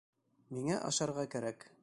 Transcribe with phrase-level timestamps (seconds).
[0.55, 1.67] Миңә ашарға кәрәк.